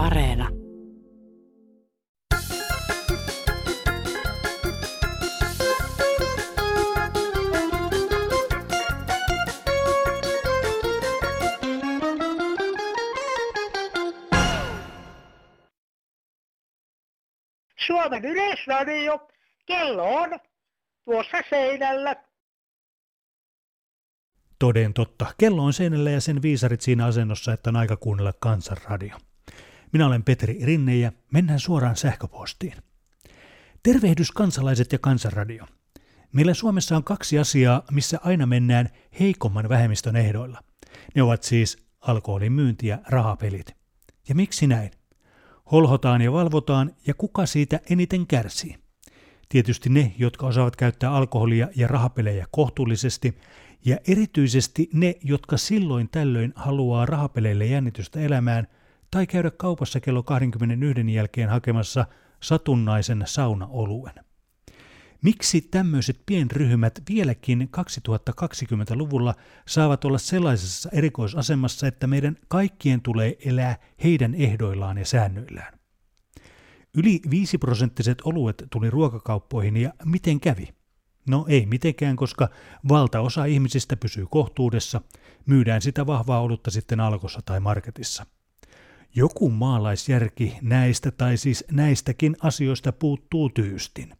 [0.00, 0.48] Areena.
[17.86, 19.28] Suomen Yleisradio.
[19.66, 20.40] Kello on
[21.04, 22.16] tuossa seinällä.
[24.58, 25.26] Toden totta.
[25.38, 29.16] Kello on seinällä ja sen viisarit siinä asennossa, että on aika kuunnella kansanradio.
[29.92, 32.74] Minä olen Petri Rinne ja mennään suoraan sähköpostiin.
[33.82, 35.66] Tervehdys kansalaiset ja kansanradio.
[36.32, 38.88] Meillä Suomessa on kaksi asiaa, missä aina mennään
[39.20, 40.62] heikomman vähemmistön ehdoilla.
[41.14, 43.76] Ne ovat siis alkoholin myynti ja rahapelit.
[44.28, 44.90] Ja miksi näin?
[45.72, 48.76] Holhotaan ja valvotaan ja kuka siitä eniten kärsii?
[49.48, 53.38] Tietysti ne, jotka osaavat käyttää alkoholia ja rahapelejä kohtuullisesti,
[53.84, 58.66] ja erityisesti ne, jotka silloin tällöin haluaa rahapeleille jännitystä elämään
[59.10, 62.06] tai käydä kaupassa kello 21 jälkeen hakemassa
[62.42, 64.14] satunnaisen saunaoluen.
[65.22, 69.34] Miksi tämmöiset pienryhmät vieläkin 2020-luvulla
[69.66, 75.78] saavat olla sellaisessa erikoisasemassa, että meidän kaikkien tulee elää heidän ehdoillaan ja säännöillään?
[76.94, 80.68] Yli 5 prosenttiset oluet tuli ruokakauppoihin ja miten kävi?
[81.28, 82.48] No ei mitenkään, koska
[82.88, 85.00] valtaosa ihmisistä pysyy kohtuudessa,
[85.46, 88.26] myydään sitä vahvaa olutta sitten alkossa tai marketissa.
[89.14, 94.14] Joku maalaisjärki näistä tai siis näistäkin asioista puuttuu tyystin.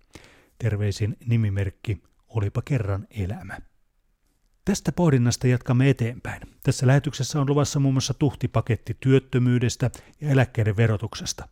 [0.59, 3.59] Terveisin nimimerkki Olipa kerran elämä.
[4.65, 6.43] Tästä pohdinnasta jatkamme eteenpäin.
[6.63, 11.49] Tässä lähetyksessä on luvassa muun muassa tuhtipaketti työttömyydestä ja eläkkeiden verotuksesta.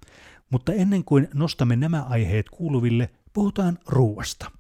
[0.51, 4.51] Mutta ennen kuin nostamme nämä aiheet kuuluville, puhutaan ruuasta.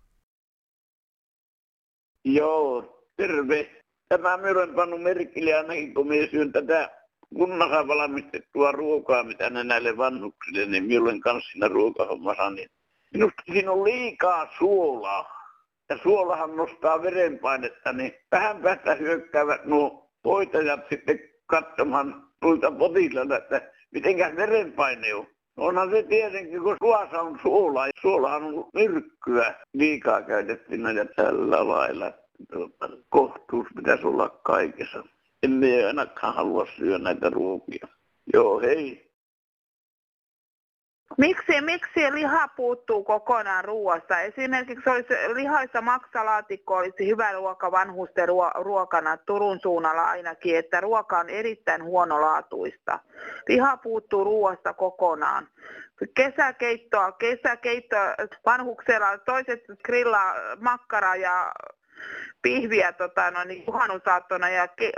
[2.24, 3.84] Joo, terve.
[4.08, 6.97] Tämä olen pannut merkille ainakin, kun minä syön tätä
[7.34, 12.68] kunnassa valmistettua ruokaa, mitä ne näille vanhuksille, niin minä olen kanssa siinä ruokahommassa, niin
[13.12, 15.38] minusta siinä on liikaa suolaa.
[15.90, 23.72] Ja suolahan nostaa verenpainetta, niin vähän päästä hyökkäävät nuo hoitajat sitten katsomaan tuilta potilailta, että
[23.90, 25.26] mitenkäs verenpaine on.
[25.56, 27.86] No onhan se tietenkin, kun suossa on suola.
[28.00, 32.12] Suolahan on myrkkyä liikaa käytettynä ja tällä lailla.
[32.52, 35.04] Tuota, kohtuus pitäisi olla kaikessa.
[35.42, 37.88] Emme ainakaan halua syödä näitä ruokia.
[38.32, 39.08] Joo, hei.
[41.18, 44.20] Miksi, miksi liha puuttuu kokonaan ruoasta?
[44.20, 51.28] Esimerkiksi olisi lihaissa maksalaatikko olisi hyvä ruoka vanhusten ruokana Turun suunnalla ainakin, että ruoka on
[51.28, 52.98] erittäin huonolaatuista.
[53.48, 55.48] Liha puuttuu ruoasta kokonaan.
[56.14, 58.14] Kesäkeittoa, kesäkeittoa
[58.46, 61.52] vanhuksella, toiset grillaa makkara ja
[62.42, 64.92] pihviä tota, no, niin juhannusaattona ja ke,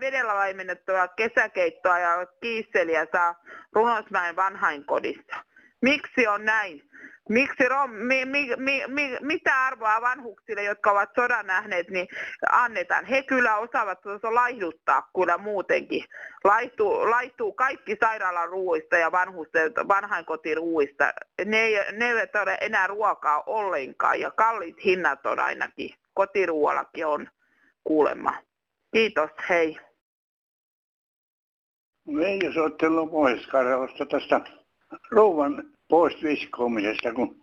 [0.00, 3.34] vedellä laimennettua kesäkeittoa ja kiisseliä saa
[3.72, 5.36] Runosmäen vanhainkodissa.
[5.82, 6.90] Miksi on näin?
[7.28, 12.08] Miksi rom, mi, mi, mi, mi, mitä arvoa vanhuksille, jotka ovat sodan nähneet, niin
[12.50, 13.04] annetaan?
[13.04, 16.04] He kyllä osaavat laihduttaa kyllä muutenkin.
[16.44, 21.12] Laihtuu, laihtuu kaikki sairaalan ruuista ja vanhusten, vanhainkotiruuista.
[21.44, 25.90] Ne, ne eivät ole enää ruokaa ollenkaan ja kalliit hinnat on ainakin.
[26.20, 27.28] Kotiruoallakin on
[27.84, 28.34] kuulemma.
[28.92, 29.76] Kiitos, hei.
[32.16, 34.40] Veijo soittelu pois Karjalasta tästä
[35.10, 37.42] rouvan pois viskoamisesta, kun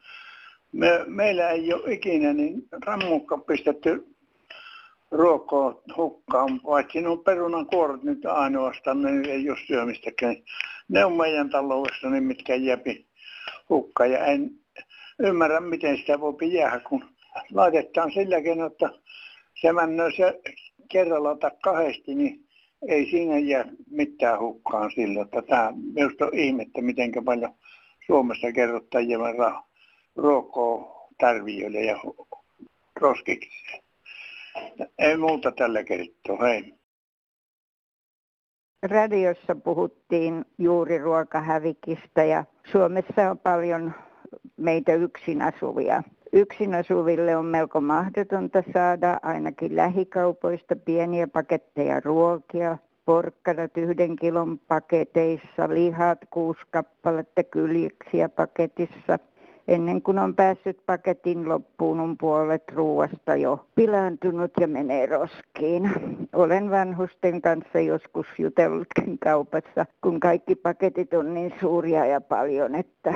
[0.72, 4.08] me, meillä ei ole ikinä niin rammukka pistetty
[5.12, 10.36] ruokaa hukkaan, paitsi nuo perunan kuorot nyt ainoastaan, ne ei ole syömistäkään.
[10.88, 13.08] Ne on meidän taloudessa, niin mitkä jääpi
[13.70, 14.12] hukkaan.
[14.12, 14.52] Ja en
[15.20, 17.17] ymmärrä, miten sitä voi jäädä, kun
[17.54, 18.90] laitetaan silläkin, että
[19.62, 20.40] se mennään se
[20.90, 22.48] kerralla tai kahdesti, niin
[22.88, 25.22] ei siinä jää mitään hukkaan sillä.
[25.22, 27.54] Että tämä minusta on ihmettä, miten paljon
[28.06, 29.64] Suomessa kerrotaan verran
[30.16, 32.00] ruokoa tarvijoille ja
[32.96, 33.82] roskiksi.
[35.00, 36.74] Ei muuta tällä kertaa, hei.
[38.84, 43.94] Radiossa puhuttiin juuri ruokahävikistä ja Suomessa on paljon
[44.58, 46.04] meitä yksin asuvia.
[46.34, 55.70] Yksin asuville on melko mahdotonta saada ainakin lähikaupoista pieniä paketteja ruokia, porkkanat yhden kilon paketeissa,
[55.70, 59.20] lihat kuusi kappaletta kyljiksiä paketissa.
[59.68, 65.92] Ennen kuin on päässyt paketin loppuun, on puolet ruoasta jo pilaantunut ja menee roskiin.
[66.34, 73.14] Olen vanhusten kanssa joskus jutellutkin kaupassa, kun kaikki paketit on niin suuria ja paljon, että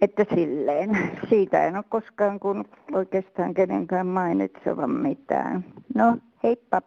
[0.00, 1.10] että silleen.
[1.28, 5.64] Siitä en ole koskaan kun oikeastaan kenenkään mainitsevan mitään.
[5.94, 6.82] No, heippa.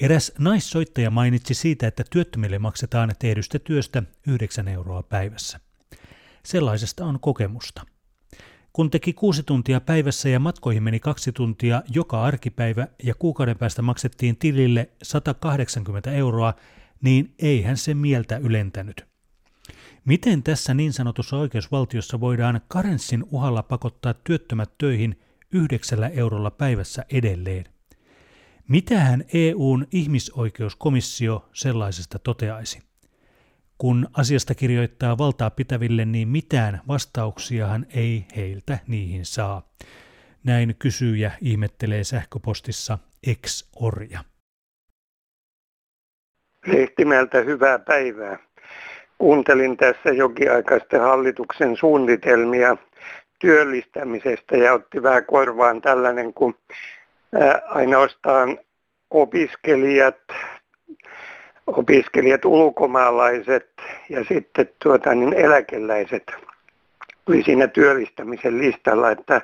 [0.00, 5.60] Eräs naissoittaja mainitsi siitä, että työttömille maksetaan tehdystä työstä 9 euroa päivässä.
[6.44, 7.82] Sellaisesta on kokemusta.
[8.72, 13.82] Kun teki kuusi tuntia päivässä ja matkoihin meni kaksi tuntia joka arkipäivä ja kuukauden päästä
[13.82, 16.54] maksettiin tilille 180 euroa,
[17.02, 19.15] niin eihän se mieltä ylentänyt.
[20.06, 25.20] Miten tässä niin sanotussa oikeusvaltiossa voidaan karenssin uhalla pakottaa työttömät töihin
[25.52, 27.64] yhdeksällä eurolla päivässä edelleen?
[28.68, 32.82] Mitähän EUn ihmisoikeuskomissio sellaisesta toteaisi?
[33.78, 39.74] Kun asiasta kirjoittaa valtaa pitäville, niin mitään vastauksiahan ei heiltä niihin saa.
[40.44, 44.24] Näin kysyjä ihmettelee sähköpostissa ex-orja.
[46.66, 48.45] Lehtimeltä hyvää päivää.
[49.18, 52.76] Kuuntelin tässä jokin aika sitten hallituksen suunnitelmia
[53.38, 56.54] työllistämisestä ja otti vähän korvaan tällainen, kun
[57.68, 58.58] ainoastaan
[59.10, 60.16] opiskelijat,
[61.66, 63.70] opiskelijat ulkomaalaiset
[64.08, 66.32] ja sitten tuota, niin eläkeläiset
[67.28, 69.40] oli siinä työllistämisen listalla, että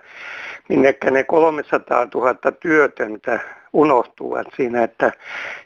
[0.68, 3.40] minnekä ne 300 000 työtöntä
[3.72, 5.12] unohtuvat siinä, että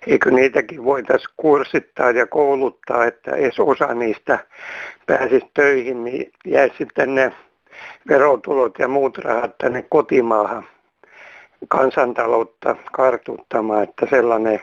[0.06, 4.38] eikö niitäkin voitaisiin kurssittaa ja kouluttaa, että edes osa niistä
[5.06, 7.32] pääsisi töihin, niin jäisi sitten ne
[8.08, 10.66] verotulot ja muut rahat tänne kotimaahan
[11.68, 14.60] kansantaloutta kartuttamaan, että sellainen,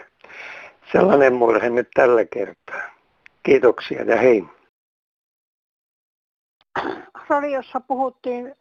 [0.91, 2.81] sellainen murhe nyt tällä kertaa.
[3.43, 4.43] Kiitoksia ja hei.
[7.29, 8.55] Radiossa puhuttiin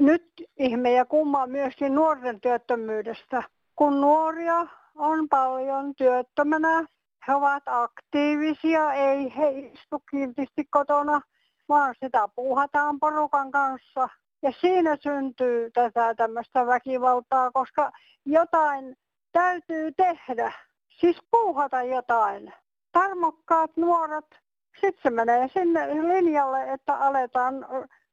[0.00, 3.42] nyt ihme ja kumma myöskin nuorten työttömyydestä.
[3.76, 6.84] Kun nuoria on paljon työttömänä,
[7.28, 11.20] he ovat aktiivisia, ei he istu kiltisti kotona,
[11.68, 14.08] vaan sitä puuhataan porukan kanssa–
[14.42, 17.92] ja siinä syntyy tätä tämmöistä väkivaltaa, koska
[18.24, 18.96] jotain
[19.32, 20.52] täytyy tehdä,
[20.88, 22.52] siis puuhata jotain.
[22.92, 24.40] Tarmokkaat nuoret,
[24.80, 27.66] sitten se menee sinne linjalle, että aletaan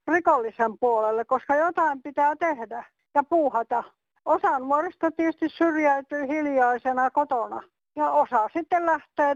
[0.07, 2.85] rikollisen puolelle, koska jotain pitää tehdä
[3.15, 3.83] ja puuhata.
[4.25, 7.61] Osa nuorista tietysti syrjäytyy hiljaisena kotona
[7.95, 9.35] ja osa sitten lähtee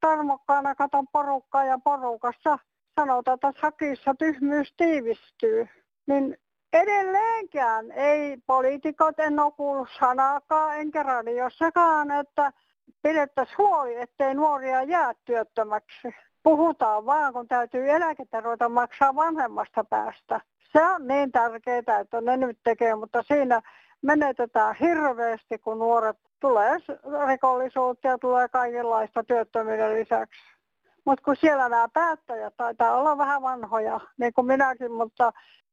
[0.00, 2.58] tarmokkaana katon porukkaa ja porukassa
[3.00, 5.68] sanotaan, että hakissa tyhmyys tiivistyy
[6.06, 6.36] niin
[6.72, 12.52] edelleenkään ei poliitikot, en ole kuullut sanaakaan enkä radiossakaan, että
[13.02, 16.08] pidettäisiin huoli, ettei nuoria jää työttömäksi.
[16.42, 20.40] Puhutaan vaan, kun täytyy eläkettä ruveta maksaa vanhemmasta päästä.
[20.72, 23.62] Se on niin tärkeää, että ne nyt tekee, mutta siinä
[24.02, 26.76] menetetään hirveästi, kun nuoret tulee
[27.26, 30.40] rikollisuutta ja tulee kaikenlaista työttömyyden lisäksi.
[31.04, 35.32] Mutta kun siellä nämä päättäjät taitaa olla vähän vanhoja, niin kuin minäkin, mutta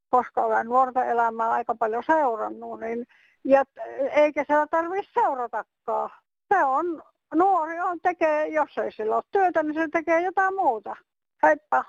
[0.10, 3.06] koska olen nuorten elämää aika paljon seurannut, niin
[3.44, 3.64] ja
[4.12, 6.10] eikä siellä tarvitse seuratakaan.
[6.54, 7.04] Se on,
[7.36, 10.96] nuori on tekee, jos ei sillä ole työtä, niin se tekee jotain muuta.
[11.44, 11.84] Heippa!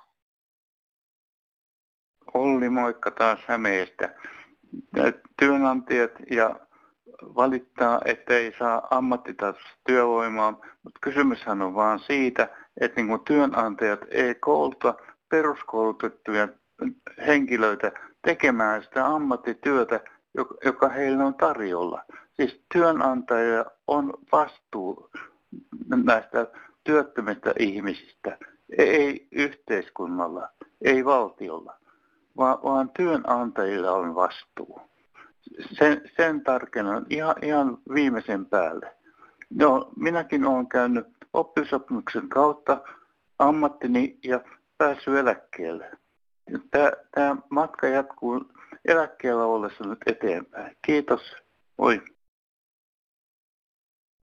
[2.35, 4.14] Olli, moikka taas Hämeestä.
[5.38, 6.61] Työnantajat ja
[7.23, 12.49] valittaa, että ei saa ammattitaitoista työvoimaa, mutta kysymyshän on vaan siitä,
[12.81, 14.94] että niin työnantajat ei kouluta
[15.29, 16.49] peruskoulutettuja
[17.26, 17.93] henkilöitä
[18.23, 20.00] tekemään sitä ammattityötä,
[20.64, 22.05] joka heillä on tarjolla.
[22.37, 25.11] Siis työnantaja on vastuu
[26.05, 26.47] näistä
[26.85, 28.39] työttömistä ihmisistä,
[28.79, 30.49] ei yhteiskunnalla,
[30.84, 31.75] ei valtiolla,
[32.37, 34.81] vaan, vaan työnantajilla on vastuu.
[35.79, 38.96] Sen, sen tarkennan ihan, ihan viimeisen päälle.
[39.51, 42.82] No, minäkin olen käynyt oppisopimuksen kautta
[43.39, 44.41] ammattini ja
[44.79, 45.91] päässyt eläkkeelle.
[46.70, 48.44] Tämä, tämä matka jatkuu
[48.84, 50.77] eläkkeellä ollessa nyt eteenpäin.
[50.87, 51.37] Kiitos.
[51.79, 52.03] Moi.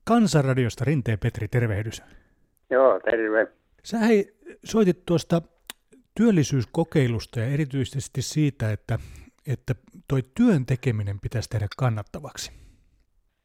[0.07, 2.03] Kansanradiosta Rinteen Petri, tervehdys.
[2.69, 3.47] Joo, terve.
[3.83, 5.41] Sä hei, soitit tuosta
[6.15, 8.99] työllisyyskokeilusta ja erityisesti siitä, että,
[9.47, 9.75] että
[10.07, 12.51] toi työn tekeminen pitäisi tehdä kannattavaksi.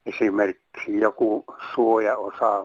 [0.07, 2.65] Esimerkiksi joku suojaosa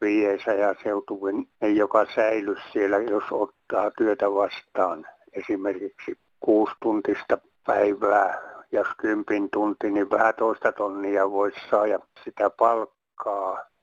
[0.00, 8.40] viiessä ja seutuvin, joka säily siellä, jos ottaa työtä vastaan esimerkiksi kuusi tuntista päivää,
[8.72, 13.01] jos kympin tunti, niin vähän toista tonnia voisi saada sitä palkkaa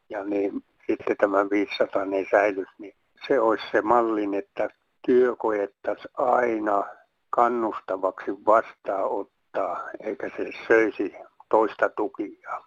[0.09, 2.95] ja niin sitten tämä 500 ei säilys, niin
[3.27, 4.69] se olisi se mallin, että
[5.05, 6.83] työ koettaisiin aina
[7.29, 11.13] kannustavaksi vastaanottaa, eikä se söisi
[11.49, 12.63] toista tukia.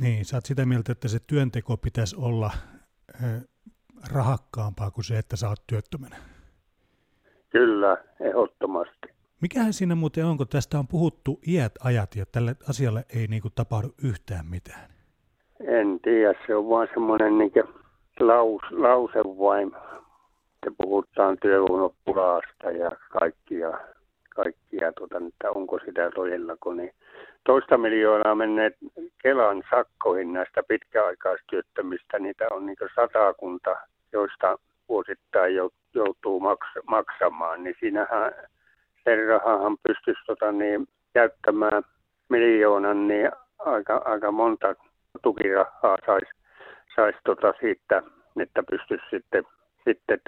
[0.00, 2.50] Niin, sä oot sitä mieltä, että se työnteko pitäisi olla
[4.12, 6.16] rahakkaampaa kuin se, että sä oot työttömänä.
[7.50, 9.08] Kyllä, ehdottomasti.
[9.40, 13.42] Mikähän siinä muuten on, kun tästä on puhuttu iät ajat ja tälle asialle ei niin
[13.42, 14.95] kuin tapahdu yhtään mitään?
[15.60, 17.52] En tiedä, se on vaan semmoinen niin
[18.20, 19.66] laus, lause vain,
[20.54, 23.70] että puhutaan työvoimapulasta ja kaikkia,
[24.34, 26.90] kaikkia tuota, että onko sitä todellako, niin
[27.44, 28.76] toista miljoonaa menneet
[29.22, 32.18] Kelan sakkoihin näistä pitkäaikaistyöttömistä.
[32.18, 33.76] Niitä on niin satakunta,
[34.12, 34.58] joista
[34.88, 35.54] vuosittain
[35.94, 36.42] joutuu
[36.86, 38.32] maksamaan, niin siinähän
[39.04, 41.82] sen rahahan pystyisi tota, niin, käyttämään
[42.28, 44.74] miljoonan, niin aika, aika monta
[45.22, 46.30] tukirahaa saisi
[46.96, 48.02] sais, tota, siitä,
[48.42, 49.44] että pystyisi sitten,
[49.88, 50.20] sitten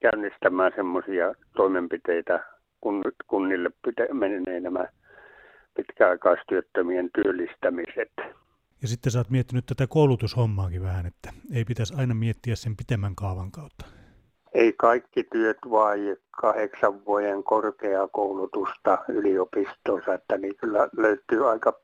[0.00, 2.44] käynnistämään semmoisia toimenpiteitä,
[2.80, 3.70] kun kunnille
[4.12, 4.84] menee nämä
[5.76, 8.12] pitkäaikaistyöttömien työllistämiset.
[8.82, 13.14] Ja sitten sä oot miettinyt tätä koulutushommaakin vähän, että ei pitäisi aina miettiä sen pitemmän
[13.14, 13.84] kaavan kautta.
[14.54, 21.80] Ei kaikki työt vai kahdeksan vuoden korkeakoulutusta yliopistossa, että niin kyllä löytyy aika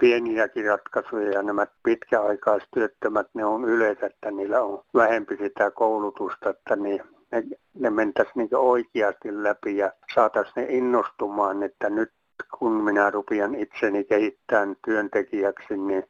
[0.00, 6.76] pieniäkin ratkaisuja ja nämä pitkäaikaistyöttömät, ne on yleensä, että niillä on vähempi sitä koulutusta, että
[6.76, 7.00] niin
[7.32, 7.42] ne,
[7.74, 12.12] ne mentäisiin niin oikeasti läpi ja saataisiin ne innostumaan, että nyt
[12.58, 16.04] kun minä rupian itseni kehittämään työntekijäksi, niin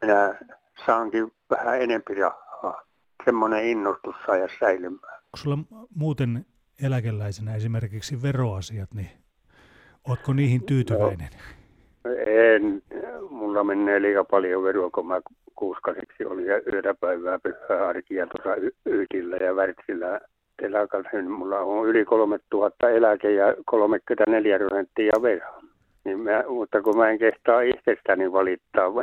[0.00, 0.38] minä
[0.86, 2.82] saankin vähän enempi rahaa.
[3.24, 5.14] Semmoinen innostus saa säilymään.
[5.14, 5.58] Onko sulla
[5.94, 6.46] muuten
[6.82, 9.10] eläkeläisenä esimerkiksi veroasiat, niin
[10.08, 11.28] ootko niihin tyytyväinen?
[12.04, 12.82] No, en.
[13.36, 15.20] Mulla menee liian paljon veroa, kun mä
[15.56, 20.20] kuuskasiksi oli yötä päivää pyhää arkia tuossa Yytillä ja Värtsillä
[20.62, 21.22] telakalla.
[21.28, 25.62] Mulla on yli 3000 eläke ja 34 prosenttia veroa.
[26.04, 28.94] Niin mä, mutta kun mä en kehtaa itsestäni valittaa,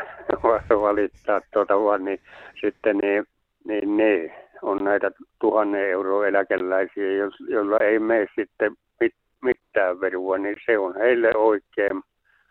[0.87, 2.19] valittaa tuota vaan, niin
[2.61, 3.25] sitten niin,
[3.65, 5.11] niin ne on näitä
[5.41, 12.01] tuhannen euroa eläkeläisiä, joilla ei mene sitten mit, mitään verua, niin se on heille oikein.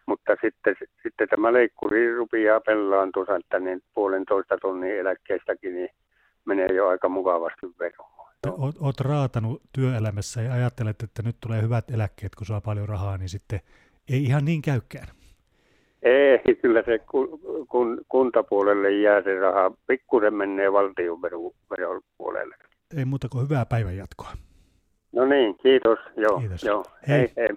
[0.06, 5.88] Mutta sitten, sitten tämä leikkuri rupeaa pellaan tuossa, että niin puolentoista tonnin eläkkeestäkin niin
[6.44, 8.32] menee jo aika mukavasti veroa.
[8.59, 13.18] Oot, oot raatanut työelämässä ja ajattelet, että nyt tulee hyvät eläkkeet, kun saa paljon rahaa,
[13.18, 13.61] niin sitten
[14.11, 15.09] ei ihan niin käykään.
[16.02, 19.73] Ei, kyllä se kun, kun kuntapuolelle jää se raha.
[19.87, 21.21] Pikkusen menee valtion
[22.18, 22.56] puolelle.
[22.97, 24.32] Ei muuta kuin hyvää päivän jatkoa.
[25.12, 25.99] No niin, kiitos.
[26.16, 26.62] Joo, kiitos.
[26.64, 26.85] joo.
[27.09, 27.18] Hei.
[27.18, 27.56] hei, hei.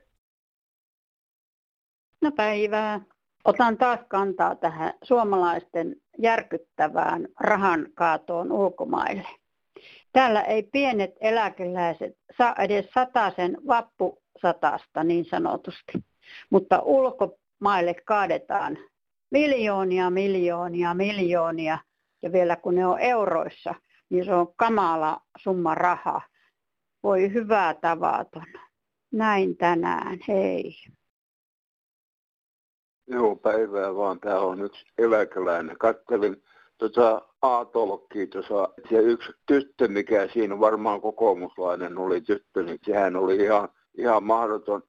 [2.25, 3.01] No päivää.
[3.43, 9.27] Otan taas kantaa tähän suomalaisten järkyttävään rahan kaatoon ulkomaille.
[10.13, 15.93] Täällä ei pienet eläkeläiset saa edes sataisen vappusatasta niin sanotusti.
[16.49, 18.77] Mutta ulkomaille kaadetaan
[19.31, 21.77] miljoonia, miljoonia, miljoonia
[22.21, 23.75] ja vielä kun ne on euroissa,
[24.09, 26.21] niin se on kamala summa raha.
[27.03, 28.47] Voi hyvää tavaton.
[29.11, 30.75] Näin tänään, hei.
[33.07, 34.19] Joo, päivää vaan.
[34.19, 35.77] Tää on yksi eläkeläinen.
[35.77, 36.43] Kattelin
[36.77, 38.69] tota A-tolkkia tuossa.
[38.89, 44.83] Se yksi tyttö, mikä siinä varmaan kokoomuslainen oli tyttö, niin sehän oli ihan, ihan mahdoton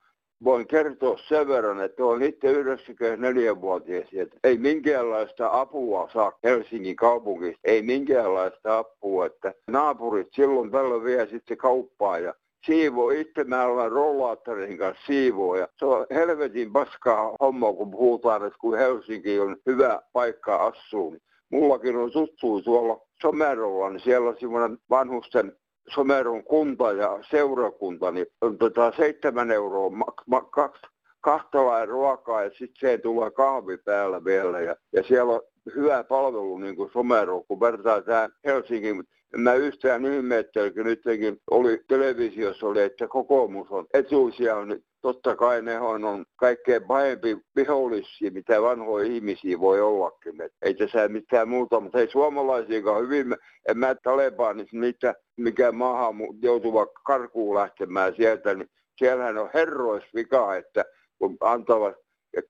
[0.45, 7.61] voin kertoa sen verran, että olen itse 94-vuotias, että ei minkäänlaista apua saa Helsingin kaupungista,
[7.65, 12.35] ei minkäänlaista apua, että naapurit silloin tällä vie sitten kauppaa ja
[12.67, 18.47] siivo itse mä olen rollaattorin kanssa siivoo ja se on helvetin paskaa homma, kun puhutaan,
[18.47, 21.17] että kun Helsinki on hyvä paikka asua.
[21.51, 25.53] Mullakin on tuttu tuolla Somerolla, niin siellä on semmoinen vanhusten
[25.95, 30.83] Someron kunta ja seurakunta, niin on tota seitsemän euroa, ma, ma, kaksi,
[31.21, 34.61] kahta ruokaa ja sitten se tulee kahvi päällä vielä.
[34.61, 35.43] Ja, ja siellä on
[35.75, 38.97] hyvä palvelu niin kuin Somero, kun vertaa tähän Helsingin.
[38.97, 39.05] En
[39.41, 45.63] mä yhtään ihmettele, kun nytkin oli televisiossa oli, että kokoomus on etuisia, niin totta kai
[45.63, 50.41] ne on, on kaikkein pahempi vihollisia, mitä vanhoja ihmisiä voi ollakin.
[50.41, 53.37] Et ei tässä mitään muuta, mutta ei suomalaisiakaan hyvin,
[53.69, 60.85] en mä Talebanissa niitä, mikä maahan joutuva karkuun lähtemään sieltä, niin siellähän on herroisvika, että
[61.19, 61.95] kun antavat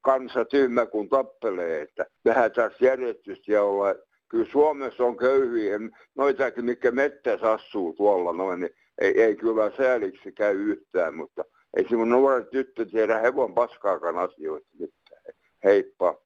[0.00, 3.94] kansa tyhmä kun tappelee, että vähän tässä järjestystä ja olla.
[4.28, 5.78] Kyllä Suomessa on köyhiä,
[6.14, 11.44] noitakin, mikä mettässä asuu tuolla noin, niin ei, ei kyllä sääliksi käy yhtään, mutta
[11.76, 15.22] ei se mun nuoret tyttö tiedä hevon paskaakaan asioista mitään.
[15.64, 16.18] Heippa.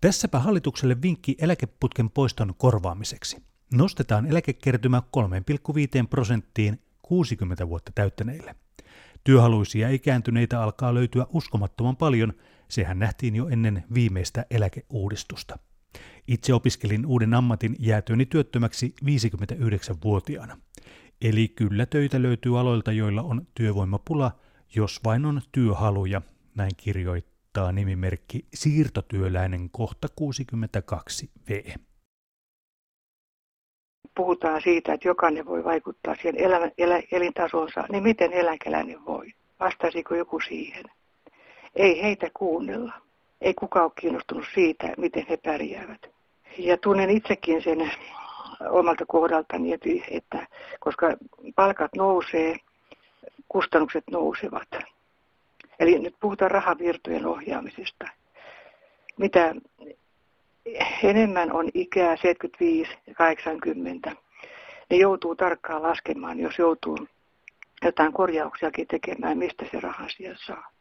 [0.00, 3.36] Tässäpä hallitukselle vinkki eläkeputken poiston korvaamiseksi.
[3.74, 8.54] Nostetaan eläkekertymä 3,5 prosenttiin 60 vuotta täyttäneille.
[9.24, 12.32] Työhaluisia ikääntyneitä alkaa löytyä uskomattoman paljon,
[12.68, 15.58] sehän nähtiin jo ennen viimeistä eläkeuudistusta.
[16.28, 20.58] Itse opiskelin uuden ammatin jäätyöni työttömäksi 59-vuotiaana.
[21.22, 24.30] Eli kyllä töitä löytyy aloilta, joilla on työvoimapula,
[24.74, 26.22] jos vain on työhaluja,
[26.54, 31.78] näin kirjoittaa nimimerkki siirtotyöläinen kohta 62V.
[34.16, 39.32] Puhutaan siitä, että jokainen voi vaikuttaa siihen elämä, elä, elintasonsa, niin miten eläkeläinen voi?
[39.60, 40.84] Vastaisiko joku siihen?
[41.74, 42.92] Ei heitä kuunnella.
[43.40, 46.15] Ei kukaan ole kiinnostunut siitä, miten he pärjäävät.
[46.58, 47.92] Ja tunnen itsekin sen
[48.70, 49.72] omalta kohdaltani,
[50.10, 50.46] että
[50.80, 51.16] koska
[51.54, 52.56] palkat nousee,
[53.48, 54.68] kustannukset nousevat.
[55.78, 58.08] Eli nyt puhutaan rahavirtojen ohjaamisesta.
[59.18, 59.54] Mitä
[61.02, 64.12] enemmän on ikää 75 ja 80,
[64.90, 66.98] niin joutuu tarkkaan laskemaan, jos joutuu
[67.82, 70.75] jotain korjauksiakin tekemään, mistä se raha siellä saa.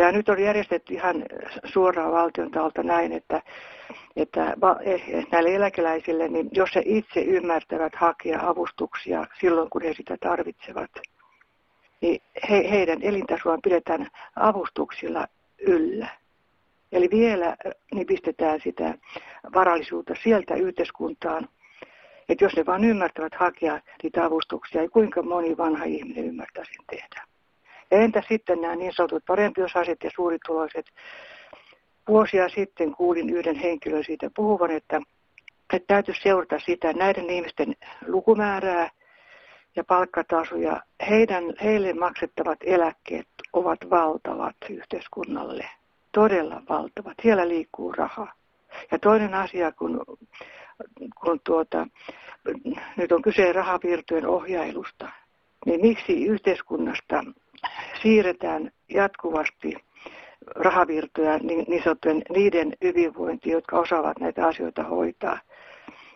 [0.00, 1.24] Ja nyt on järjestetty ihan
[1.64, 3.42] suoraan valtion taholta näin, että,
[4.16, 10.16] että eh, näille eläkeläisille, niin jos he itse ymmärtävät hakea avustuksia silloin, kun he sitä
[10.20, 10.90] tarvitsevat,
[12.00, 15.26] niin he, heidän elintasoaan pidetään avustuksilla
[15.58, 16.08] yllä.
[16.92, 17.56] Eli vielä
[17.94, 18.94] niin pistetään sitä
[19.54, 21.48] varallisuutta sieltä yhteiskuntaan,
[22.28, 26.84] että jos ne vain ymmärtävät hakea niitä avustuksia, niin kuinka moni vanha ihminen ymmärtää sen
[26.90, 27.29] tehdä.
[27.90, 30.86] Entä sitten nämä niin sanotut parempiosaiset ja suurituloiset?
[32.08, 35.00] Vuosia sitten kuulin yhden henkilön siitä puhuvan, että,
[35.72, 37.74] että täytyy seurata sitä näiden ihmisten
[38.06, 38.90] lukumäärää
[39.76, 40.82] ja palkkatasoja.
[41.08, 45.68] Heidän, heille maksettavat eläkkeet ovat valtavat yhteiskunnalle.
[46.12, 47.14] Todella valtavat.
[47.22, 48.26] Siellä liikkuu raha.
[48.90, 50.04] Ja toinen asia, kun,
[51.20, 51.86] kun tuota,
[52.96, 55.08] nyt on kyse rahavirtojen ohjailusta,
[55.66, 57.24] niin miksi yhteiskunnasta
[58.02, 59.74] siirretään jatkuvasti
[60.46, 65.38] rahavirtoja niin, niin sanottujen niiden hyvinvointiin, jotka osaavat näitä asioita hoitaa.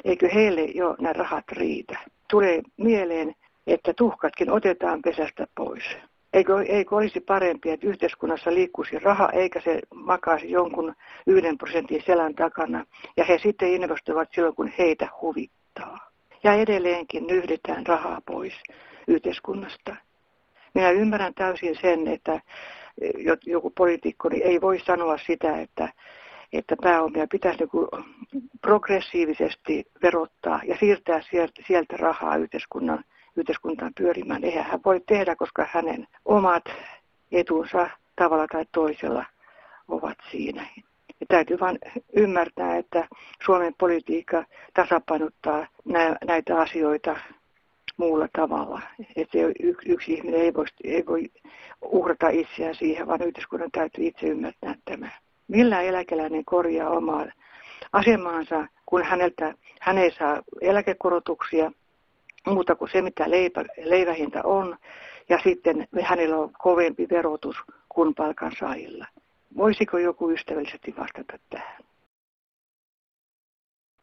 [0.04, 1.98] Eikö heille jo nämä rahat riitä?
[2.30, 3.34] Tulee mieleen,
[3.66, 5.84] että tuhkatkin otetaan pesästä pois.
[6.32, 10.94] Eikö, eikö olisi parempi, että yhteiskunnassa liikkuisi raha, eikä se makaisi jonkun
[11.26, 12.84] yhden prosentin selän takana,
[13.16, 16.10] ja he sitten investoivat silloin, kun heitä huvittaa.
[16.44, 18.54] Ja edelleenkin nyhdetään rahaa pois
[19.08, 19.96] yhteiskunnasta.
[20.74, 22.40] Minä ymmärrän täysin sen, että
[23.46, 25.88] joku poliitikko niin ei voi sanoa sitä, että,
[26.52, 28.04] että pääomia pitäisi niin
[28.60, 31.20] progressiivisesti verottaa ja siirtää
[31.66, 33.04] sieltä rahaa yhteiskunnan,
[33.36, 34.44] yhteiskuntaan pyörimään.
[34.44, 36.64] Eihän hän voi tehdä, koska hänen omat
[37.32, 39.24] etunsa tavalla tai toisella
[39.88, 40.66] ovat siinä.
[41.20, 41.78] Ja täytyy vain
[42.16, 43.08] ymmärtää, että
[43.44, 45.66] Suomen politiikka tasapainottaa
[46.26, 47.16] näitä asioita
[47.96, 48.80] muulla tavalla.
[49.16, 51.30] Että yksi, yksi ihminen ei voi, ei voi
[51.82, 55.08] uhrata itseään siihen, vaan yhteiskunnan täytyy itse ymmärtää tämä.
[55.48, 57.26] Millä eläkeläinen korjaa omaa
[57.92, 61.72] asemaansa, kun häneltä, hän ei saa eläkekorotuksia
[62.46, 64.76] muuta kuin se, mitä leipä, leivähinta on,
[65.28, 67.56] ja sitten hänellä on kovempi verotus
[67.88, 69.06] kuin palkansaajilla.
[69.56, 71.76] Voisiko joku ystävällisesti vastata tähän?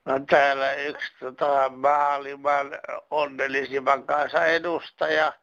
[0.05, 2.71] No täällä yksi tota, maailman
[3.09, 5.33] onnellisimman kanssa edustaja.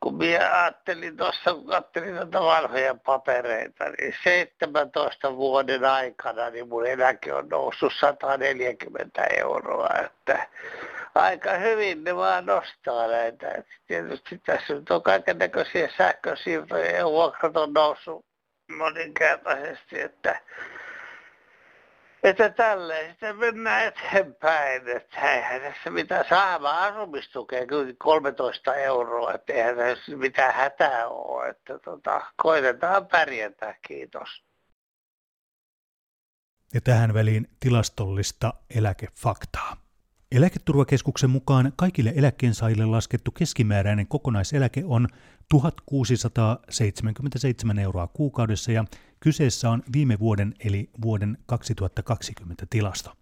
[0.00, 6.86] Kun minä ajattelin tuossa, kun katselin noita vanhoja papereita, niin 17 vuoden aikana niin mun
[6.86, 9.90] eläke on noussut 140 euroa.
[10.04, 10.48] Että
[11.14, 13.50] aika hyvin ne vaan nostaa näitä.
[13.50, 18.24] Et tietysti tässä nyt on kaiken näköisiä sähkösiirtoja ja vuokrat on noussut
[18.76, 20.40] moninkertaisesti, että
[22.22, 29.52] että tälleen sitten mennään eteenpäin, että eihän tässä mitään saama asumistukea kyllä 13 euroa, että
[29.52, 34.42] eihän tässä mitään hätää ole, että tota, koitetaan pärjätä, kiitos.
[36.74, 39.76] Ja tähän väliin tilastollista eläkefaktaa.
[40.32, 45.08] Eläketurvakeskuksen mukaan kaikille eläkkeensaajille laskettu keskimääräinen kokonaiseläke on
[45.48, 48.84] 1677 euroa kuukaudessa ja
[49.22, 53.12] kyseessä on viime vuoden eli vuoden 2020 tilasto.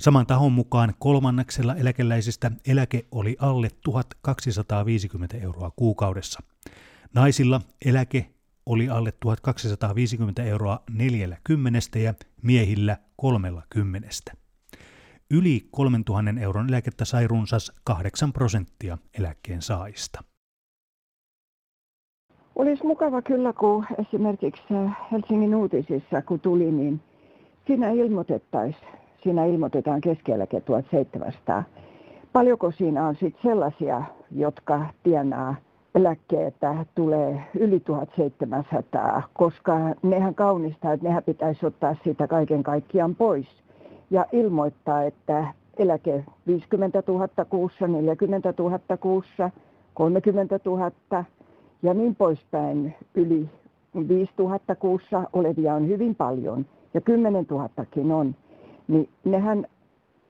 [0.00, 6.40] Saman tahon mukaan kolmanneksella eläkeläisistä eläke oli alle 1250 euroa kuukaudessa.
[7.14, 8.30] Naisilla eläke
[8.66, 14.08] oli alle 1250 euroa 40 ja miehillä 30.
[15.30, 20.31] Yli 3000 euron eläkettä sai runsas 8 prosenttia eläkkeen saajista.
[22.56, 24.74] Olisi mukava kyllä, kun esimerkiksi
[25.12, 27.00] Helsingin uutisissa, kun tuli, niin
[27.66, 31.62] siinä ilmoitettaisiin, siinä ilmoitetaan keskieläke 1700.
[32.32, 35.54] Paljonko siinä on sitten sellaisia, jotka tienaa
[35.94, 43.46] eläkkeitä tulee yli 1700, koska nehän kaunistaa, että nehän pitäisi ottaa siitä kaiken kaikkiaan pois
[44.10, 49.50] ja ilmoittaa, että eläke 50 000 kuussa, 40 000 kuussa,
[49.94, 50.90] 30 000
[51.82, 53.48] ja niin poispäin yli
[54.08, 58.34] 5000 kuussa olevia on hyvin paljon ja 10 000kin on,
[58.88, 59.66] niin nehän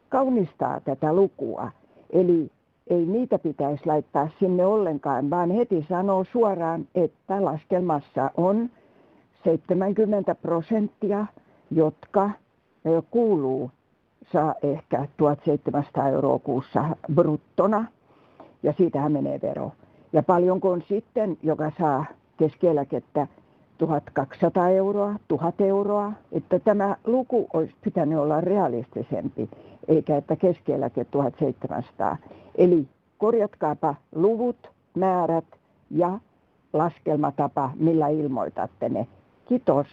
[0.08, 1.70] kaunistaa tätä lukua.
[2.10, 2.50] Eli
[2.86, 8.70] ei niitä pitäisi laittaa sinne ollenkaan, vaan heti sanoo suoraan, että laskelmassa on
[9.44, 11.26] 70 prosenttia,
[11.70, 12.30] jotka
[13.10, 13.70] kuuluu,
[14.32, 17.84] saa ehkä 1700 euroa kuussa bruttona,
[18.62, 19.72] ja siitähän menee vero.
[20.12, 22.04] Ja paljonko on sitten, joka saa
[22.36, 23.26] keskieläkettä
[23.78, 29.50] 1200 euroa, 1000 euroa, että tämä luku olisi pitänyt olla realistisempi,
[29.88, 32.16] eikä että keskieläke 1700.
[32.54, 35.44] Eli korjatkaapa luvut, määrät
[35.90, 36.18] ja
[36.72, 39.06] laskelmatapa, millä ilmoitatte ne.
[39.48, 39.86] Kiitos.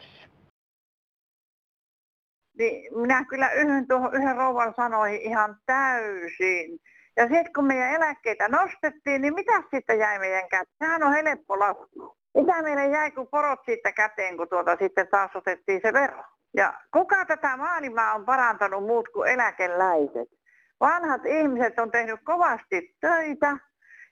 [2.57, 6.79] Niin, minä kyllä yhden, tuohon, yhden rouvan sanoihin ihan täysin.
[7.19, 10.75] Ja sitten kun meidän eläkkeitä nostettiin, niin mitä sitten jäi meidän käteen?
[10.79, 12.15] Sehän on helppo lasku.
[12.33, 16.23] Mitä meille jäi, kun porot siitä käteen, kun tuota sitten taas otettiin se vero?
[16.53, 20.29] Ja kuka tätä maailmaa on parantanut muut kuin eläkeläiset?
[20.79, 23.57] Vanhat ihmiset on tehnyt kovasti töitä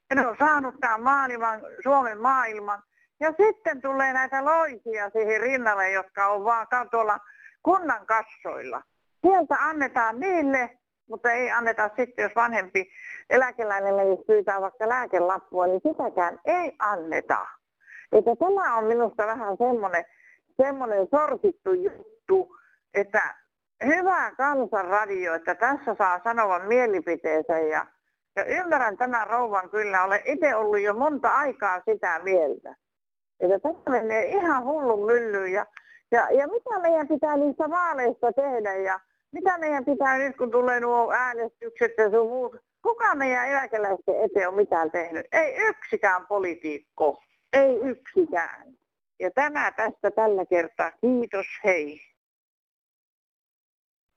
[0.09, 2.83] ja ne on saanut tämän maailman, Suomen maailman.
[3.19, 7.19] Ja sitten tulee näitä loisia siihen rinnalle, jotka on vaan tuolla
[7.63, 8.81] kunnan kassoilla.
[9.21, 10.77] Sieltä annetaan niille,
[11.09, 12.89] mutta ei anneta sitten, jos vanhempi
[13.29, 13.95] eläkeläinen
[14.27, 17.47] pyytää vaikka lääkelappua, niin sitäkään ei anneta.
[18.11, 20.05] Että tämä on minusta vähän semmoinen,
[20.61, 22.55] semmoinen sorsittu juttu,
[22.93, 23.35] että
[23.85, 27.85] hyvä kansanradio, että tässä saa sanoa mielipiteensä ja,
[28.35, 32.75] ja ymmärrän tämän rouvan kyllä, olen itse ollut jo monta aikaa sitä mieltä.
[33.39, 35.65] Että tässä menee ihan hullun myllyyn ja,
[36.11, 38.99] ja, ja mitä meidän pitää niistä vaaleista tehdä ja
[39.31, 42.55] mitä meidän pitää nyt, kun tulee nuo äänestykset ja sun muut.
[42.81, 45.25] Kuka meidän eläkeläisten eteen on mitään tehnyt?
[45.31, 47.23] Ei yksikään politiikko.
[47.53, 48.73] Ei yksikään.
[49.19, 50.91] Ja tämä tästä tällä kertaa.
[51.01, 51.99] Kiitos, hei.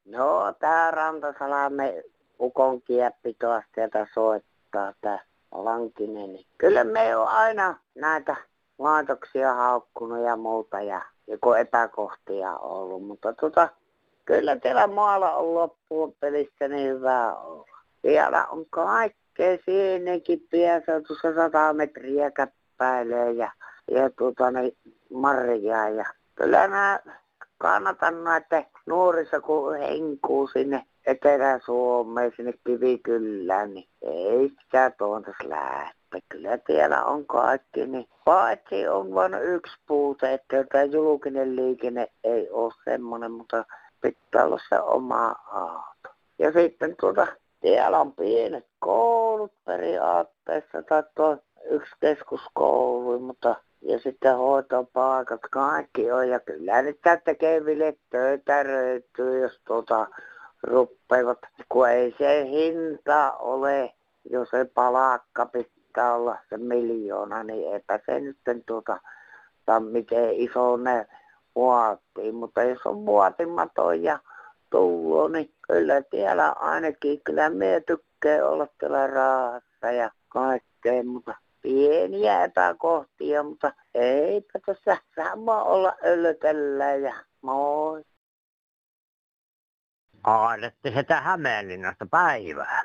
[0.05, 2.03] No, tää Rantasalame
[2.40, 5.18] ukon kieppi tuosta sieltä soittaa, tää
[5.53, 6.38] Lankinen.
[6.59, 8.37] Kyllä me on aina näitä
[8.79, 13.68] laitoksia haukkunut ja muuta ja joku epäkohtia ollut, mutta tota,
[14.31, 17.79] kyllä teillä maalla on loppuun pelissä niin hyvä olla.
[18.03, 23.53] Vielä on kaikkea siinäkin pienessä, tuossa sata metriä käppäilee ja,
[23.90, 24.77] ja tuota, niin
[25.12, 27.01] marjaa ja kyllä nämä
[27.59, 36.21] kannatan näitä nuorissa, kun henkuu sinne Etelä-Suomeen, sinne Kivikylään, niin ei sitä tuontaisi lähteä.
[36.29, 42.73] Kyllä siellä on kaikki, niin paitsi on vain yksi puute, että julkinen liikenne ei ole
[42.85, 43.64] semmoinen, mutta
[44.01, 46.17] pitää olla se oma auto.
[46.39, 47.27] Ja sitten tuota,
[47.61, 51.37] siellä on pienet koulut periaatteessa, tai tuo
[51.71, 56.29] yksi keskuskoulu, mutta ja sitten hoitopaikat, kaikki on.
[56.29, 60.07] Ja kyllä nyt tekeville töitä röytyy, jos tuota
[60.63, 63.93] ruppevat, kun ei se hinta ole,
[64.31, 69.01] jos se palakka pitää olla se miljoona, niin eipä se nyt tuota,
[69.67, 71.07] tai miten iso ne
[71.57, 72.33] vaatii.
[72.33, 74.19] Mutta jos on vaatimaton ja
[74.71, 82.45] tullut, niin kyllä siellä ainakin, kyllä me tykkää olla täällä rahassa ja kaikkea, mutta pieniä
[82.45, 88.03] epäkohtia, mutta eipä tässä sama olla öllötellä ja moi.
[90.25, 92.83] Aadette sitä Hämeenlinnasta päivää.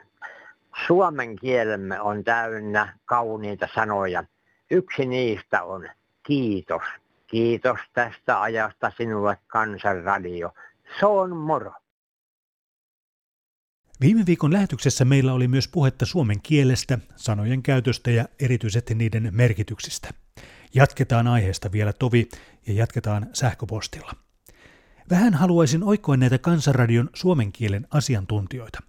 [0.88, 4.24] Suomen kielemme on täynnä kauniita sanoja.
[4.72, 5.90] Yksi niistä on
[6.24, 6.82] kiitos.
[7.36, 10.54] Kiitos tästä ajasta sinulle Kansanradio.
[11.00, 11.74] Se on moro.
[14.02, 20.10] Viime viikon lähetyksessä meillä oli myös puhetta suomen kielestä, sanojen käytöstä ja erityisesti niiden merkityksistä.
[20.74, 22.30] Jatketaan aiheesta vielä tovi
[22.68, 24.12] ja jatketaan sähköpostilla.
[25.10, 28.80] Vähän haluaisin oikoa näitä Kansanradion suomen kielen asiantuntijoita.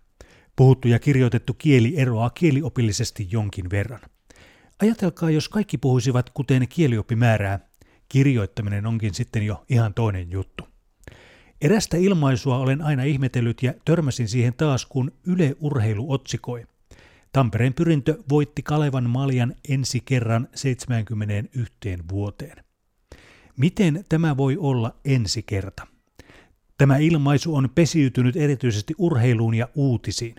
[0.56, 4.00] Puhuttu ja kirjoitettu kieli eroaa kieliopillisesti jonkin verran.
[4.82, 7.61] Ajatelkaa, jos kaikki puhuisivat kuten kielioppimäärää,
[8.09, 10.69] kirjoittaminen onkin sitten jo ihan toinen juttu.
[11.61, 16.66] Erästä ilmaisua olen aina ihmetellyt ja törmäsin siihen taas, kun Yle Urheilu otsikoi.
[17.33, 21.79] Tampereen pyrintö voitti Kalevan maljan ensi kerran 71
[22.11, 22.64] vuoteen.
[23.57, 25.87] Miten tämä voi olla ensi kerta?
[26.79, 30.35] Tämä ilmaisu on pesiytynyt erityisesti urheiluun ja uutisiin.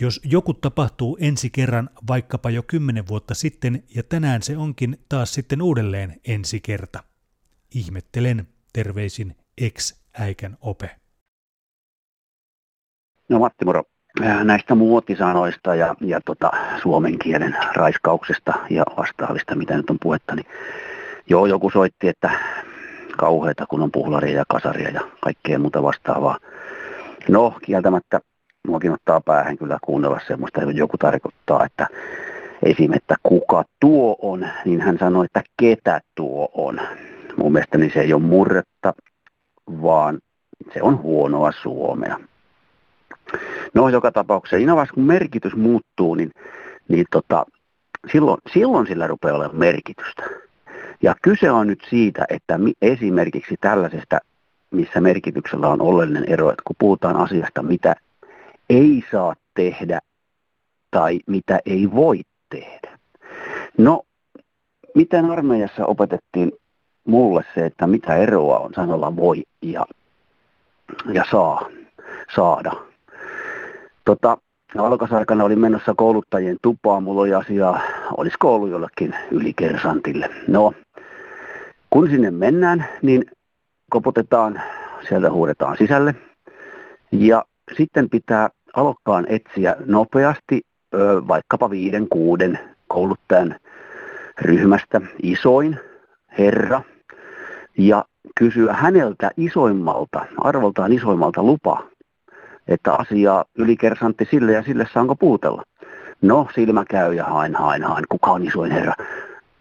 [0.00, 5.34] Jos joku tapahtuu ensi kerran vaikkapa jo kymmenen vuotta sitten ja tänään se onkin taas
[5.34, 7.02] sitten uudelleen ensi kerta.
[7.74, 10.90] Ihmettelen, terveisin ex-äikän ope.
[13.28, 13.82] No Matti moro.
[14.24, 16.50] Äh, näistä muotisanoista ja, ja tota,
[16.82, 20.46] suomen kielen raiskauksesta ja vastaavista, mitä nyt on puhetta, niin
[21.28, 22.30] Joo, joku soitti, että
[23.16, 26.38] kauheita, kun on puhlaria ja kasaria ja kaikkea muuta vastaavaa.
[27.28, 28.20] No, kieltämättä
[28.66, 31.86] muakin ottaa päähän kyllä kuunnella semmoista, että joku tarkoittaa, että
[32.62, 32.92] esim.
[32.92, 36.80] että kuka tuo on, niin hän sanoi, että ketä tuo on.
[37.36, 38.92] Mun mielestäni se ei ole murretta,
[39.82, 40.18] vaan
[40.74, 42.20] se on huonoa suomea.
[43.74, 46.30] No joka tapauksessa, siinä vaiheessa kun merkitys muuttuu, niin,
[46.88, 47.44] niin tota,
[48.12, 50.22] silloin, silloin sillä rupeaa olemaan merkitystä.
[51.02, 54.18] Ja kyse on nyt siitä, että esimerkiksi tällaisesta,
[54.70, 57.94] missä merkityksellä on oleellinen ero, että kun puhutaan asiasta, mitä
[58.70, 59.98] ei saa tehdä
[60.90, 62.98] tai mitä ei voi tehdä.
[63.78, 64.02] No,
[64.94, 66.52] miten armeijassa opetettiin
[67.06, 69.86] mulle se, että mitä eroa on sanalla voi ja,
[71.12, 71.68] ja saa,
[72.34, 72.72] saada.
[74.04, 74.38] Tota,
[74.78, 77.80] alkasaikana oli menossa kouluttajien tupaan, mulla oli asiaa,
[78.16, 80.30] olisi koulu jollekin ylikersantille.
[80.48, 80.72] No,
[81.90, 83.24] kun sinne mennään, niin
[83.90, 84.62] koputetaan,
[85.08, 86.14] sieltä huudetaan sisälle.
[87.12, 87.44] Ja
[87.78, 90.62] sitten pitää alokkaan etsiä nopeasti
[91.28, 92.58] vaikkapa viiden, kuuden
[92.88, 93.56] kouluttajan
[94.40, 95.80] ryhmästä isoin
[96.38, 96.82] herra
[97.78, 98.04] ja
[98.38, 101.82] kysyä häneltä isoimmalta, arvoltaan isoimmalta lupa,
[102.68, 105.62] että asiaa ylikersantti sille ja sille saanko puutella.
[106.22, 108.94] No, silmä käy ja hain, hain, hain, kuka on isoin herra.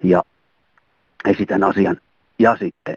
[0.03, 0.23] Ja
[1.25, 1.97] esitän asian
[2.39, 2.95] ja sitten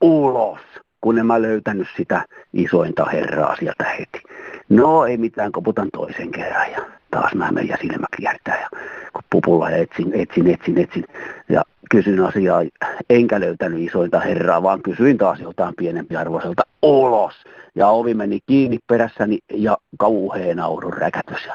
[0.00, 0.60] ulos,
[1.00, 4.22] kun en mä löytänyt sitä isointa herraa sieltä heti.
[4.68, 8.68] No ei mitään, koputan toisen kerran ja taas mä menen ja silmä kiertää ja
[9.12, 11.04] kun pupulla ja etsin, etsin, etsin, etsin
[11.48, 12.62] ja kysyn asiaa,
[13.10, 17.34] enkä löytänyt isointa herraa, vaan kysyin taas jotain pienempi arvoiselta ulos.
[17.74, 21.48] Ja ovi meni kiinni perässäni ja kauhea naurun räkätys.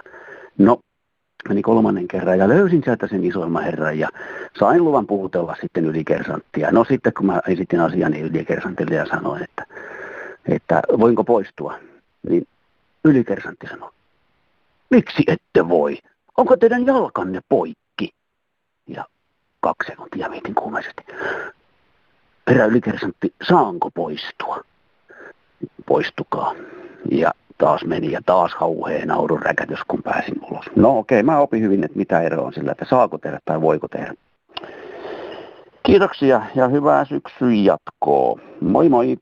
[0.58, 0.80] No,
[1.50, 4.10] meni kolmannen kerran ja löysin sieltä sen isoimman herran ja
[4.60, 6.72] sain luvan puhutella sitten ylikersanttia.
[6.72, 9.66] No sitten kun mä esitin asiani ylikersantille ja sanoin, että,
[10.46, 11.76] että voinko poistua,
[12.30, 12.48] niin
[13.06, 13.92] ylikersantti sanoi,
[14.90, 15.98] miksi ette voi?
[16.38, 18.10] Onko teidän jalkanne poikki?
[18.88, 19.06] Ja
[19.60, 21.04] kaksi sekuntia mietin kuumeisesti.
[22.48, 24.62] Herra ylikersantti, saanko poistua?
[25.86, 26.56] Poistukaa.
[27.12, 30.66] Ja taas meni ja taas hauheen naurun räkätys, kun pääsin ulos.
[30.76, 33.62] No okei, okay, mä opin hyvin, että mitä eroa on sillä, että saako tehdä tai
[33.62, 34.14] voiko tehdä.
[35.84, 38.40] Kiitoksia ja hyvää syksyn jatkoa.
[38.62, 39.18] Moi moi!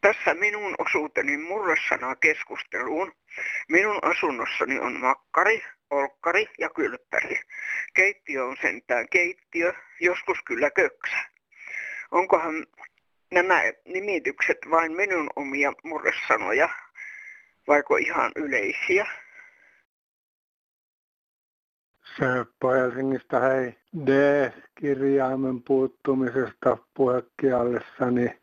[0.00, 3.12] Tässä minun osuuteni murresanaa keskusteluun.
[3.68, 7.40] Minun asunnossani on makkari, olkkari ja kylppäri.
[7.94, 11.16] Keittiö on sentään keittiö, joskus kyllä köksä.
[12.10, 12.66] Onkohan
[13.32, 16.68] nämä nimitykset vain minun omia murresanoja,
[17.68, 19.06] vaiko ihan yleisiä?
[22.16, 23.74] Seppo Helsingistä, hei.
[24.06, 28.40] D-kirjaimen puuttumisesta puhekielessäni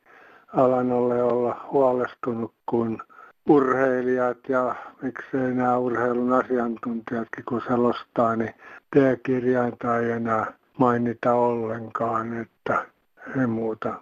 [0.55, 3.01] alan ole olla huolestunut, kun
[3.49, 8.53] urheilijat ja miksei nämä urheilun asiantuntijatkin kun selostaa, niin
[8.95, 12.85] D-kirjainta ei enää mainita ollenkaan, että
[13.39, 14.01] ei muuta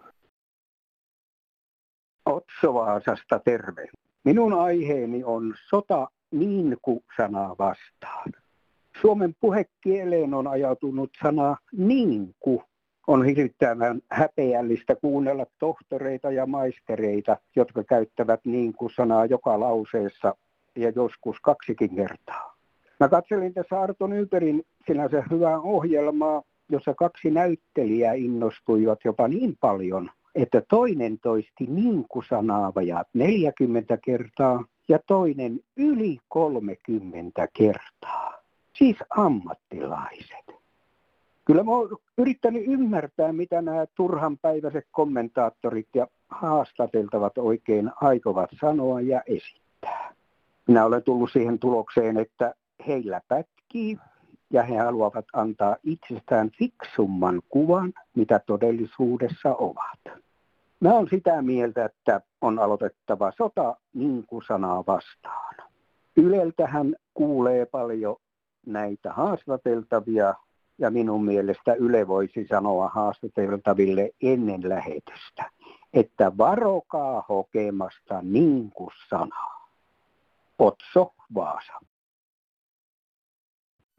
[2.25, 3.87] Otsovaasasta terve.
[4.23, 8.31] Minun aiheeni on sota niin kuin sanaa vastaan.
[9.01, 12.61] Suomen puhekieleen on ajautunut sana niin kuin.
[13.07, 20.35] On hirvittävän häpeällistä kuunnella tohtoreita ja maistereita, jotka käyttävät niin kuin sanaa joka lauseessa
[20.75, 22.55] ja joskus kaksikin kertaa.
[22.99, 30.09] Mä katselin tässä Arto Nyberin sinänsä hyvää ohjelmaa, jossa kaksi näyttelijää innostuivat jopa niin paljon,
[30.35, 38.43] että toinen toisti niin-sanaa vajaat 40 kertaa ja toinen yli 30 kertaa.
[38.73, 40.62] Siis ammattilaiset.
[41.45, 49.21] Kyllä mä oon yrittänyt ymmärtää, mitä nämä turhanpäiväiset kommentaattorit ja haastateltavat oikein aikovat sanoa ja
[49.25, 50.13] esittää.
[50.67, 52.53] Minä olen tullut siihen tulokseen, että
[52.87, 53.97] heillä pätkii
[54.49, 60.21] ja he haluavat antaa itsestään fiksumman kuvan, mitä todellisuudessa ovat.
[60.79, 65.55] Mä olen sitä mieltä, että on aloitettava sota niin kuin sanaa vastaan.
[66.17, 68.15] Yleltähän kuulee paljon
[68.65, 70.33] näitä haastateltavia
[70.77, 75.51] ja minun mielestä Yle voisi sanoa haastateltaville ennen lähetystä,
[75.93, 79.69] että varokaa hokemasta niin kuin sanaa.
[80.59, 81.73] Otso Vaasa.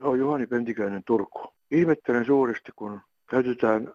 [0.00, 1.52] Joo, Juhani Pentikäinen Turku.
[1.70, 3.92] Ihmettelen suuresti, kun käytetään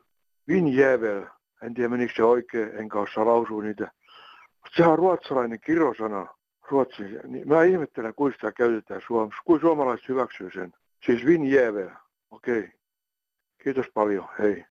[0.47, 1.25] vinjävel
[1.61, 3.91] en tiedä menikö se oikein, enkä osaa lausua niitä.
[4.61, 6.27] Mutta sehän on ruotsalainen kirosana
[6.69, 7.19] ruotsin.
[7.23, 9.41] Niin mä ihmettelen, kuinka sitä käytetään Suomessa.
[9.45, 10.73] Kuin suomalaiset hyväksyy sen.
[11.05, 11.89] Siis vinjävel.
[12.31, 12.71] Okei.
[13.63, 14.27] Kiitos paljon.
[14.39, 14.65] Hei.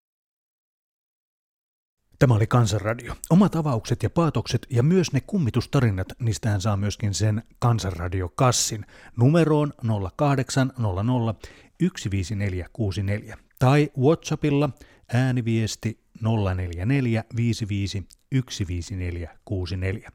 [2.18, 3.14] Tämä oli Kansanradio.
[3.30, 9.72] Omat avaukset ja paatokset ja myös ne kummitustarinat, niistähän saa myöskin sen Kansanradio-kassin numeroon
[10.16, 11.34] 0800
[11.80, 14.70] 15464 tai Whatsappilla
[15.14, 20.10] ääniviesti 044 55 15464.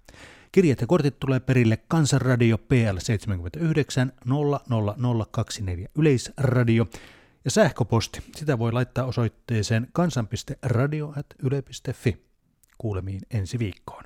[0.51, 6.88] Kirjat ja kortit tulee perille Kansanradio PL 79 00024 Yleisradio
[7.45, 8.23] ja sähköposti.
[8.36, 12.25] Sitä voi laittaa osoitteeseen kansan.radio.yle.fi.
[12.77, 14.03] Kuulemiin ensi viikkoon.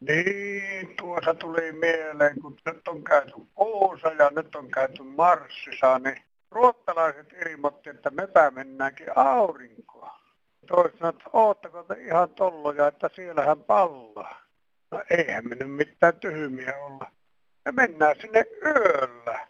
[0.00, 6.16] Niin, tuossa tuli mieleen, kun nyt on käyty Oosa ja nyt on käyty Marssissa, niin
[6.50, 10.20] ruottalaiset ilmoitti, että mepä mennäänkin aurinkoa.
[10.68, 14.40] Toisin että oottako te ihan tolloja, että siellähän pallaa.
[14.90, 17.12] No eihän me nyt mitään tyhmiä olla.
[17.64, 19.49] Me mennään sinne yöllä.